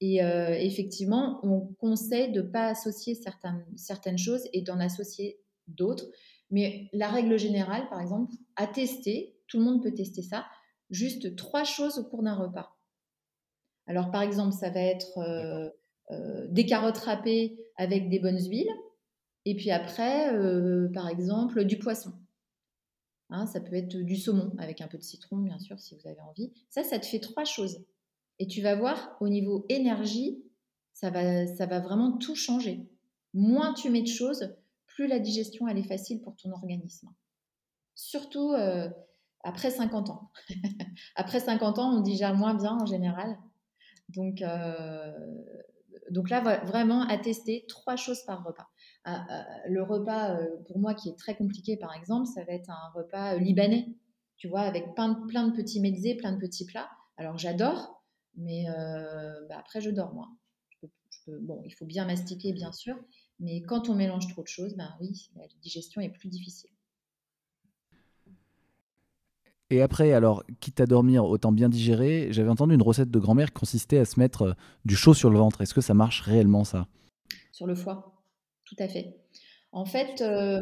[0.00, 6.06] Et euh, effectivement, on conseille de ne pas associer certaines choses et d'en associer d'autres.
[6.50, 10.46] Mais la règle générale, par exemple, à tester, tout le monde peut tester ça,
[10.90, 12.76] juste trois choses au cours d'un repas.
[13.86, 15.68] Alors par exemple, ça va être euh,
[16.10, 18.70] euh, des carottes râpées avec des bonnes huiles,
[19.44, 22.12] et puis après, euh, par exemple, du poisson.
[23.30, 26.08] Hein, ça peut être du saumon avec un peu de citron, bien sûr, si vous
[26.08, 26.52] avez envie.
[26.68, 27.84] Ça, ça te fait trois choses.
[28.38, 30.42] Et tu vas voir, au niveau énergie,
[30.92, 32.88] ça va, ça va vraiment tout changer.
[33.34, 34.54] Moins tu mets de choses,
[34.96, 37.08] plus la digestion, elle est facile pour ton organisme.
[37.94, 38.88] Surtout euh,
[39.44, 40.30] après 50 ans.
[41.16, 43.36] après 50 ans, on digère moins bien en général.
[44.08, 45.12] Donc, euh,
[46.10, 48.68] donc là, vraiment, à tester trois choses par repas.
[49.04, 49.26] Ah,
[49.68, 52.90] le repas, euh, pour moi, qui est très compliqué, par exemple, ça va être un
[52.94, 53.86] repas euh, libanais,
[54.38, 56.88] tu vois, avec plein de, plein de petits mezzés, plein de petits plats.
[57.18, 58.02] Alors, j'adore,
[58.36, 60.28] mais euh, bah, après, je dors, moi.
[61.28, 62.96] bon, il faut bien mastiquer, bien sûr,
[63.38, 66.70] mais quand on mélange trop de choses, ben oui, la digestion est plus difficile.
[69.70, 73.48] Et après, alors, quitte à dormir, autant bien digérer, j'avais entendu une recette de grand-mère
[73.48, 75.60] qui consistait à se mettre du chaud sur le ventre.
[75.60, 76.86] Est-ce que ça marche réellement, ça?
[77.50, 78.16] Sur le foie
[78.66, 79.16] tout à fait.
[79.72, 80.60] En fait, euh,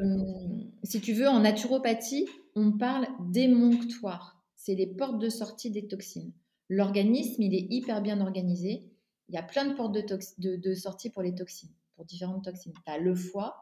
[0.84, 4.42] si tu veux, en naturopathie, on parle d'émonctoire.
[4.54, 6.32] C'est les portes de sortie des toxines.
[6.68, 8.90] L'organisme, il est hyper bien organisé.
[9.28, 12.72] Il y a plein de portes de, sortie pour les toxines, pour différentes toxines.
[12.72, 13.56] Tu as le foie,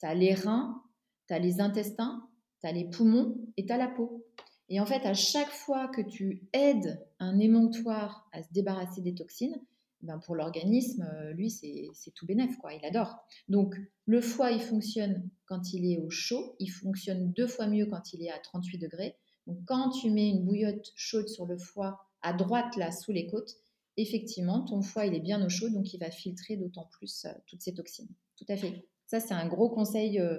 [0.00, 0.82] tu as les reins,
[1.28, 2.28] tu as les intestins,
[2.60, 4.24] tu as les poumons et tu as la peau.
[4.68, 9.14] Et en fait, à chaque fois que tu aides un émonctoire à se débarrasser des
[9.14, 9.60] toxines,
[10.02, 12.74] ben pour l'organisme, euh, lui, c'est tout bénef, quoi.
[12.74, 13.16] Il adore.
[13.48, 16.54] Donc, le foie, il fonctionne quand il est au chaud.
[16.58, 19.16] Il fonctionne deux fois mieux quand il est à 38 degrés.
[19.46, 23.26] Donc, quand tu mets une bouillotte chaude sur le foie, à droite, là, sous les
[23.26, 23.56] côtes,
[23.96, 27.30] effectivement, ton foie, il est bien au chaud, donc il va filtrer d'autant plus euh,
[27.46, 28.08] toutes ces toxines.
[28.36, 28.86] Tout à fait.
[29.06, 30.38] Ça, c'est un gros conseil euh,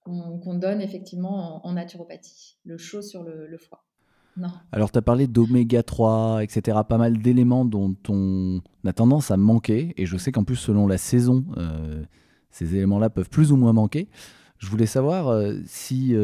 [0.00, 2.56] qu'on donne effectivement en, naturopathie.
[2.64, 3.84] Le chaud sur le foie.
[4.70, 6.78] Alors, tu as parlé d'oméga 3, etc.
[6.88, 9.94] Pas mal d'éléments dont on a tendance à manquer.
[9.96, 12.04] Et je sais qu'en plus, selon la saison, euh,
[12.50, 14.08] ces éléments-là peuvent plus ou moins manquer.
[14.58, 16.14] Je voulais savoir si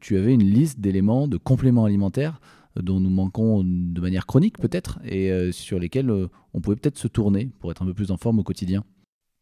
[0.00, 2.40] tu avais une liste d'éléments, de compléments alimentaires
[2.76, 6.10] dont nous manquons de manière chronique peut-être, et sur lesquels
[6.54, 8.84] on pouvait peut-être se tourner pour être un peu plus en forme au quotidien.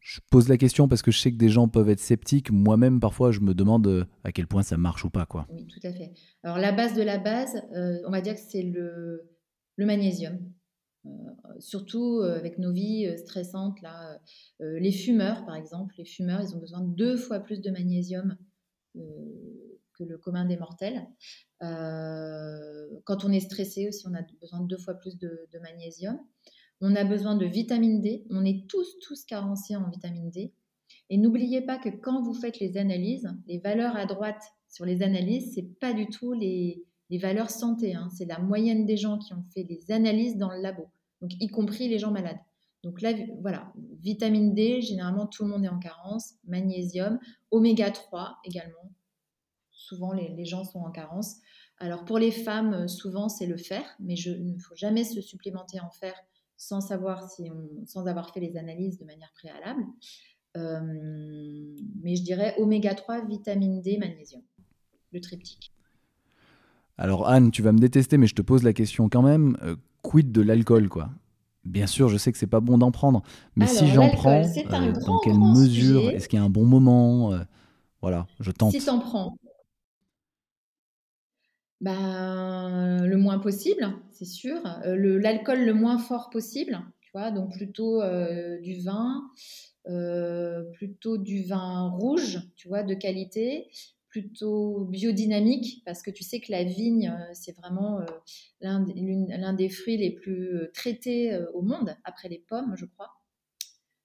[0.01, 2.49] Je pose la question parce que je sais que des gens peuvent être sceptiques.
[2.51, 5.27] Moi-même, parfois, je me demande euh, à quel point ça marche ou pas.
[5.27, 5.47] Quoi.
[5.51, 6.11] Oui, tout à fait.
[6.41, 9.29] Alors, la base de la base, euh, on va dire que c'est le,
[9.75, 10.39] le, magnésium.
[11.05, 11.09] Euh,
[11.59, 14.19] surtout avec nos vies stressantes, là,
[14.59, 18.37] les fumeurs, par exemple, les fumeurs, ils ont besoin de deux fois plus de magnésium
[20.05, 21.07] le commun des mortels.
[21.59, 26.19] quand on est stressé aussi, on a besoin de deux fois plus de, magnésium.
[26.81, 28.25] On a besoin de vitamine D.
[28.31, 30.53] On est tous, tous carencés en vitamine D.
[31.09, 35.03] Et n'oubliez pas que quand vous faites les analyses, les valeurs à droite sur les
[35.03, 36.85] analyses, c'est pas du tout les,
[37.19, 37.93] valeurs santé.
[37.93, 38.07] Hein.
[38.15, 40.87] C'est la moyenne des gens qui ont fait les analyses dans le labo,
[41.21, 42.39] donc y compris les gens malades.
[42.83, 43.11] Donc là,
[43.41, 47.19] voilà, vitamine D, généralement tout le monde est en carence, magnésium,
[47.51, 48.91] oméga 3 également.
[49.91, 51.35] Souvent les, les gens sont en carence.
[51.79, 55.81] Alors pour les femmes, souvent c'est le fer, mais il ne faut jamais se supplémenter
[55.81, 56.13] en fer
[56.55, 59.83] sans savoir si on, sans avoir fait les analyses de manière préalable.
[60.55, 60.79] Euh,
[62.01, 64.41] mais je dirais oméga 3, vitamine D, magnésium,
[65.11, 65.73] le triptyque.
[66.97, 69.57] Alors Anne, tu vas me détester, mais je te pose la question quand même.
[69.61, 71.09] Euh, quid de l'alcool, quoi?
[71.65, 73.23] Bien sûr, je sais que c'est pas bon d'en prendre,
[73.57, 76.09] mais si j'en prends, euh, dans quelle mesure?
[76.11, 77.37] Est-ce qu'il y a un bon moment?
[78.01, 78.71] Voilà, je tente.
[78.71, 79.35] Si t'en prends,
[81.81, 84.61] ben, le moins possible, c'est sûr.
[84.85, 89.27] Euh, l'alcool le, moins fort possible, tu vois, donc plutôt euh, du vin,
[89.87, 93.67] euh, plutôt du vin rouge, tu vois, de qualité,
[94.09, 98.01] plutôt biodynamique, parce que tu sais que la vigne, c'est vraiment
[98.59, 103.09] l'un des fruits les plus traités au monde, après les pommes, je crois.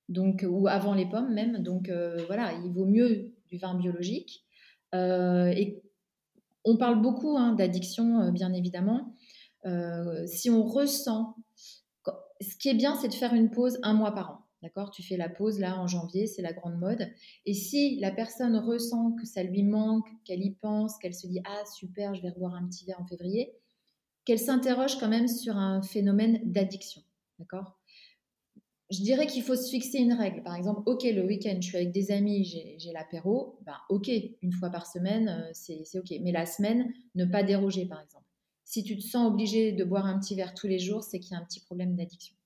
[0.09, 1.63] Donc, ou avant les pommes même.
[1.63, 1.91] Donc
[2.27, 4.45] voilà, il vaut mieux du vin biologique.
[6.67, 9.15] On parle beaucoup hein, d'addiction, bien évidemment.
[10.27, 11.37] si on ressent,
[12.41, 14.47] ce qui est bien, c'est de faire une pause un mois par an.
[14.63, 14.91] D'accord?
[14.91, 17.09] Tu fais la pause là en janvier, c'est la grande mode.
[17.45, 21.41] Et si la personne ressent que ça lui manque, qu'elle y pense, qu'elle se dit
[21.45, 23.53] Ah super, je vais reboire un petit verre en février,
[24.25, 27.03] qu'elle s'interroge quand même sur un phénomène d'addiction.
[27.39, 27.76] D'accord?
[28.91, 30.43] Je dirais qu'il faut se fixer une règle.
[30.43, 32.45] Par exemple, ok, le week-end, je suis avec des amis,
[32.79, 33.59] j'ai l'apéro.
[33.63, 34.09] Ben, ok,
[34.43, 36.15] une fois par semaine, euh, c'est ok.
[36.23, 38.25] Mais la semaine, ne pas déroger, par exemple.
[38.65, 41.33] Si tu te sens obligé de boire un petit verre tous les jours, c'est qu'il
[41.33, 42.37] y a un petit problème d'addiction.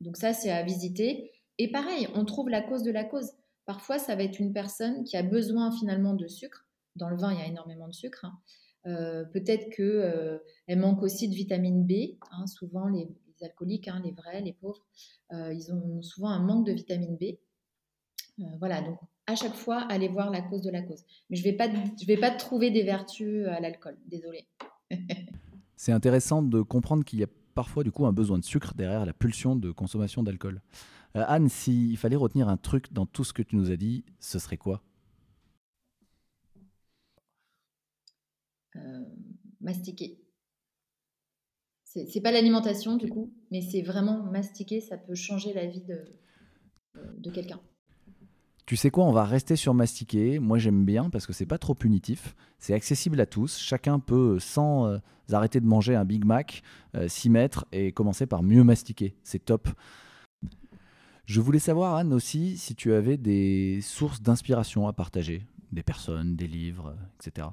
[0.00, 1.30] Donc ça, c'est à visiter.
[1.58, 3.32] Et pareil, on trouve la cause de la cause.
[3.66, 6.66] Parfois, ça va être une personne qui a besoin finalement de sucre.
[6.96, 8.24] Dans le vin, il y a énormément de sucre.
[8.24, 8.38] Hein.
[8.86, 12.16] Euh, peut-être qu'elle euh, manque aussi de vitamine B.
[12.30, 12.46] Hein.
[12.46, 13.08] Souvent, les,
[13.44, 14.84] alcooliques, hein, les vrais, les pauvres,
[15.32, 17.36] euh, ils ont souvent un manque de vitamine B.
[18.58, 21.04] voilà, donc à chaque fois, allez voir la cause de la cause.
[21.28, 24.46] Mais je ne vais, pas, je vais pas trouver des vertus à l'alcool, désolé.
[25.76, 29.06] C'est intéressant de comprendre qu'il y a parfois du coup un besoin de sucre derrière
[29.06, 30.60] la pulsion de consommation d'alcool.
[31.16, 34.04] Euh, Anne, s'il fallait retenir un truc dans tout ce que tu nous as dit,
[34.18, 34.82] ce serait quoi?
[38.76, 39.04] Euh,
[39.60, 40.18] Mastiquer.
[41.92, 46.04] C'est pas l'alimentation du coup, mais c'est vraiment mastiquer, ça peut changer la vie de,
[47.18, 47.58] de quelqu'un.
[48.64, 50.38] Tu sais quoi, on va rester sur mastiquer.
[50.38, 52.36] Moi, j'aime bien parce que c'est pas trop punitif.
[52.60, 53.58] C'est accessible à tous.
[53.58, 54.98] Chacun peut, sans euh,
[55.32, 56.62] arrêter de manger un Big Mac,
[56.94, 59.16] euh, s'y mettre et commencer par mieux mastiquer.
[59.24, 59.68] C'est top.
[61.24, 66.36] Je voulais savoir, Anne, aussi, si tu avais des sources d'inspiration à partager, des personnes,
[66.36, 67.48] des livres, etc.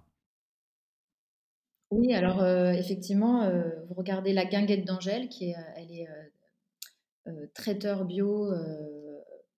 [1.89, 3.50] Oui, alors effectivement,
[3.88, 6.08] vous regardez La Guinguette d'Angèle, qui est, elle est
[7.54, 8.52] traiteur bio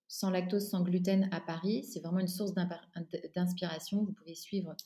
[0.06, 1.84] sans lactose, sans gluten à Paris.
[1.84, 2.52] C'est vraiment une source
[3.34, 4.04] d'inspiration.
[4.04, 4.76] Vous pouvez suivre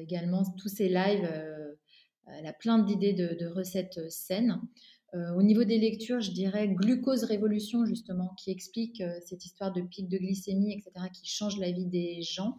[0.00, 1.28] également tous ces lives.
[2.26, 4.60] Elle a plein d'idées de, recettes saines.
[5.12, 10.08] Au niveau des lectures, je dirais Glucose Révolution, justement, qui explique cette histoire de pic
[10.08, 12.58] de glycémie, etc., qui change la vie des gens.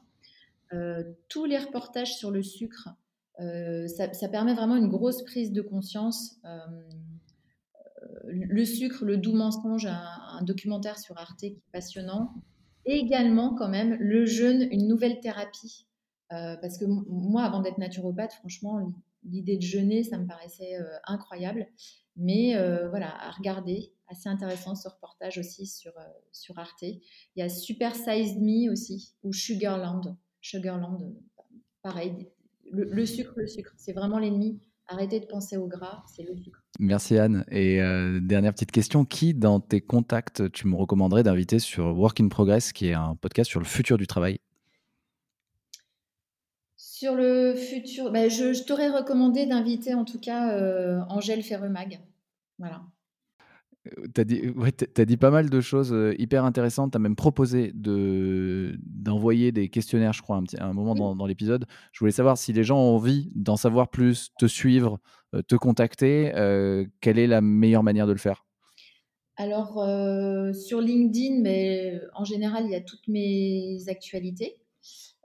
[1.27, 2.89] tous les reportages sur le sucre,
[3.37, 6.39] ça, ça, permet vraiment une grosse prise de conscience
[8.27, 12.33] le sucre, le doux mensonge, un, documentaire sur Arte qui est passionnant.
[12.85, 15.87] Également, quand même, le jeûne, une nouvelle thérapie.
[16.33, 18.93] Euh, parce que moi, avant d'être naturopathe, franchement,
[19.23, 21.67] l'idée de jeûner, ça me paraissait euh, incroyable.
[22.15, 25.93] Mais euh, voilà, à regarder, assez intéressant ce reportage aussi sur,
[26.31, 26.83] sur Arte.
[26.83, 27.01] Il
[27.37, 30.15] y a Super Sized Me aussi, ou Sugarland.
[30.41, 30.99] Sugarland,
[31.81, 32.29] pareil.
[32.71, 36.63] Le sucre, le sucre, c'est vraiment l'ennemi Arrêtez de penser au gras, c'est le sucre.
[36.79, 37.43] Merci Anne.
[37.49, 42.21] Et euh, dernière petite question, qui dans tes contacts tu me recommanderais d'inviter sur Work
[42.21, 44.37] in Progress, qui est un podcast sur le futur du travail?
[46.77, 51.99] Sur le futur, bah, je, t'aurais recommandé d'inviter en tout cas euh, Angèle Ferremag.
[52.59, 52.83] Voilà.
[54.13, 56.91] Tu as, as, dit pas mal de choses euh, hyper intéressantes.
[56.91, 61.65] Tu as même proposé d'envoyer des questionnaires, je crois, un, petit, un moment dans, l'épisode.
[61.91, 64.99] Je voulais savoir si les gens ont envie d'en savoir plus, te suivre,
[65.33, 66.31] euh, te contacter.
[66.35, 68.45] Euh, quelle est la meilleure manière de le faire?
[69.37, 69.85] Alors,
[70.55, 74.55] sur LinkedIn, mais en général, il y a toutes mes actualités.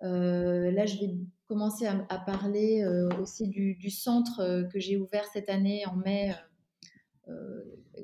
[0.03, 1.15] là, je vais
[1.47, 2.85] commencer à, parler
[3.21, 6.35] aussi du, du centre que j'ai ouvert cette année en mai euh,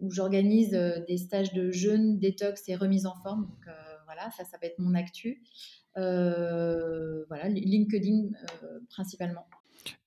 [0.01, 3.43] où j'organise euh, des stages de jeûne, détox et remise en forme.
[3.43, 3.73] Donc euh,
[4.07, 5.43] voilà, ça, ça va être mon actu.
[5.95, 8.29] voilà, LinkedIn
[8.91, 9.45] principalement.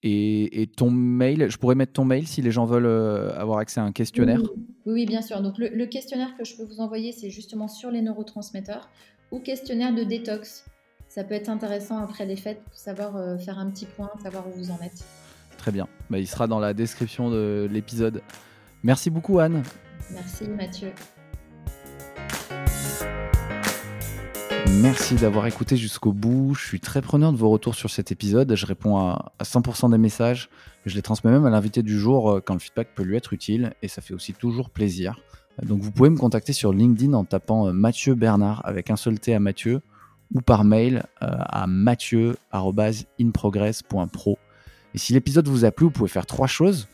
[0.04, 3.84] Et, ton mail, je pourrais mettre ton mail si les gens veulent avoir accès à
[3.84, 4.42] un questionnaire?
[4.86, 5.42] Oui, bien sûr.
[5.42, 8.90] Donc le, questionnaire que je peux vous envoyer, c'est justement sur les neurotransmetteurs
[9.32, 10.66] ou questionnaire de détox.
[11.08, 14.52] Ça peut être intéressant après les fêtes pour savoir faire un petit point, savoir où
[14.52, 15.06] vous en êtes.
[15.58, 15.88] Très bien.
[16.10, 18.22] Bah, il sera dans la description de l'épisode.
[18.84, 19.64] Merci beaucoup Anne.
[20.12, 20.92] Merci Mathieu.
[24.82, 26.54] Merci d'avoir écouté jusqu'au bout.
[26.54, 28.56] Je suis très preneur de vos retours sur cet épisode.
[28.56, 30.50] Je réponds à, 100% des messages.
[30.86, 33.34] Je les transmets même à l'invité du jour euh, quand le feedback peut lui être
[33.34, 35.20] utile et ça fait aussi toujours plaisir.
[35.64, 39.20] Donc vous pouvez me contacter sur LinkedIn en tapant euh, Mathieu Bernard avec un seul
[39.20, 39.82] T à Mathieu
[40.34, 44.40] ou par mail euh, à mathieu.inprogress.pro.
[44.94, 46.88] Et si l'épisode vous a plu, vous pouvez faire trois choses.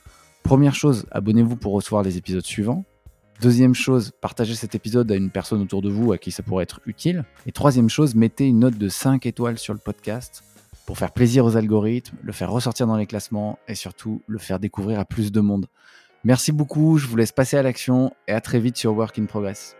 [0.45, 2.85] Première chose, abonnez-vous pour recevoir les épisodes suivants.
[3.41, 6.61] Deuxième chose, partagez cet épisode à une personne autour de vous à qui ça pourrait
[6.61, 7.25] être utile.
[7.47, 10.43] Et troisième chose, mettez une note de 5 étoiles sur le podcast
[10.85, 14.59] pour faire plaisir aux algorithmes, le faire ressortir dans les classements et surtout le faire
[14.59, 15.65] découvrir à plus de monde.
[16.23, 19.25] Merci beaucoup, je vous laisse passer à l'action et à très vite sur Work in
[19.25, 19.75] Progress.